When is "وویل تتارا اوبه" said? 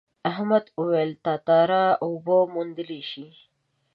0.79-2.37